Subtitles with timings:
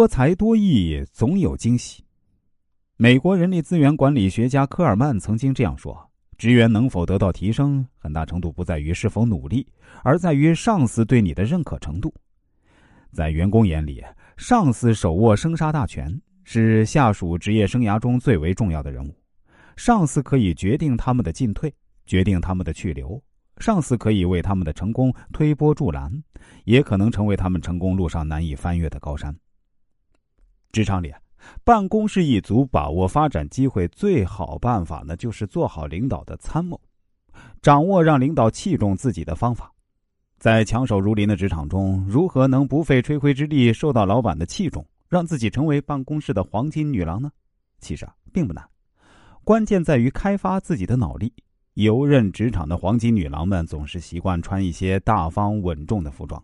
[0.00, 2.02] 多才多艺，总有惊喜。
[2.96, 5.94] 美国人力资源管理学家科尔曼曾经这样说
[6.38, 9.68] ：“职员能否得到提升，很大程度不在于是否努力，
[10.02, 12.10] 而在于上司对你的认可程度。”
[13.12, 14.02] 在员工眼里，
[14.38, 19.14] 上司手握生杀大权，是下属职业生涯中最为重要的人物。
[19.76, 21.70] 上司可以决定他们的进退，
[22.06, 23.22] 决定他们的去留。
[23.58, 26.10] 上司可以为他们的成功推波助澜，
[26.64, 29.36] 也可能成为他们成功路上难以翻越的高山。
[30.72, 31.12] 职场里，
[31.64, 36.80] 办公室一族把握发展机会最好办法呢，就是做好领导的参谋，
[37.60, 39.72] 掌握让领导器重自己的方法。
[40.38, 47.30] 在强手如林的职场中，如何能不费吹灰之力受到老板的器重，让自己成为办公室的黄金女郎呢？
[47.80, 48.66] 其实啊，并不难，
[49.44, 51.32] 关键在于开发自己的脑力。
[51.74, 56.42] 游刃职场的黄金女郎们总是习惯穿一些大方稳重的服装，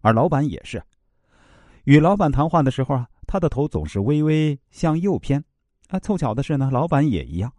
[0.00, 0.82] 而老板也是。
[1.84, 5.42] 与老板谈话的时候啊，他的头总是微微向右偏。
[5.88, 7.50] 啊，凑巧的是呢，老板也一样。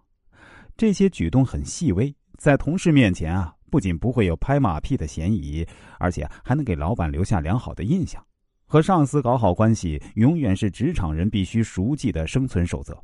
[0.77, 5.65] 这些举动很细微，在同事面前啊，不仅不会有拍马屁的嫌疑，
[5.97, 8.23] 而且还能给老板留下良好的印象。
[8.67, 12.95] 和上司搞好关系，永远是职场人必须熟记的生存守则。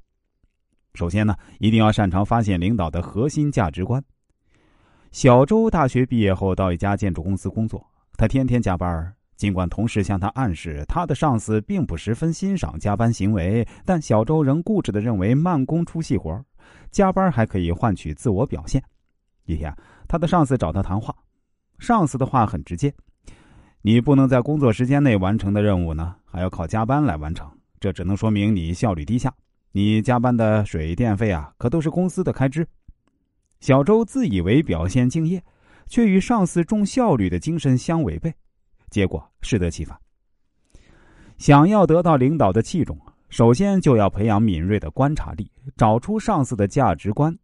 [0.93, 3.99] 首先呢，一定要擅长发现领导的核心价值观。
[5.11, 9.11] 小周大学毕业后到一家建筑公司工作，他天天加班。
[9.39, 16.43] 尽管同事向他暗示他的上司并不十分欣赏加班行为，但小周仍固执地认为慢工出细活，
[16.91, 18.83] 加班还可以换取自我表现。
[19.45, 19.73] 一天，
[20.09, 21.15] 他的上司找他谈话，
[21.77, 22.93] 上司的话很直接
[23.81, 29.33] ：“你不能在工作时间内完成的任务呢，还要靠加班来完成，这只能说明你效率低下。”
[29.71, 32.67] 你加班的水电费啊，可都是公司的开支。
[33.61, 35.41] 小周自以为表现敬业，
[35.87, 38.33] 却与上司重效率的精神相违背，
[38.89, 39.97] 结果适得其反。
[41.37, 47.37] 想要得到领导的器重，首先就要培养敏锐的观察力，找出上司的价值观，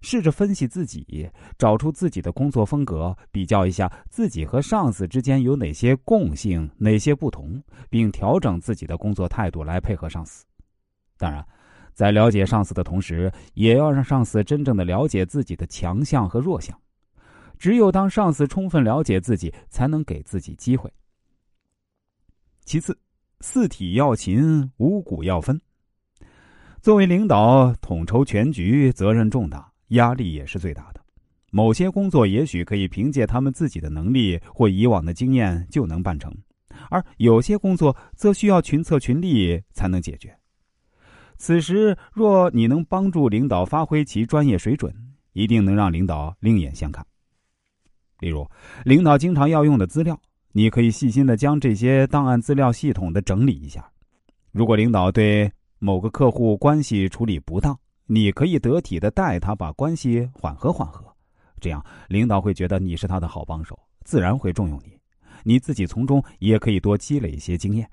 [0.00, 10.44] 试着分析自己，找出自己的工作风格，比较一下自己和上司之间有哪些共性，哪些不同，并调整自己的工作态度来配合上司。
[11.18, 11.44] 当然。
[11.92, 16.74] 在了解上司的同时，也要让上司真正的了解自己的强项和弱项。
[17.58, 20.90] 只有当上司充分了解自己，才能给自己机会。
[22.70, 22.96] 其次，
[23.40, 25.60] 四体要勤，五谷要分。
[26.80, 31.00] 作为领导，统筹全局，责任重大，压力也是最大的。
[31.50, 36.32] 某些工作也许可以凭借他们自己的能力或以往的经验就能办成，
[36.90, 40.32] 而有些工作则需要群策群力才能解决。
[41.38, 44.94] 此时，若你能帮助领导发挥其专业水准，
[45.32, 47.04] 一定能让领导另眼相看。
[48.20, 48.48] 例如，
[48.84, 50.16] 领导经常要用的资料，
[50.52, 53.88] 你可以细心的将这些档案资料系统的整理一下。
[54.50, 61.04] 如果领导对某个客户关系处理不当，你可以得体的带他把关系缓和缓和，
[61.60, 64.98] 这样领导会觉得你是他的好帮手，自然会重用你，
[65.44, 67.88] 你自己从中也可以多积累一些经验。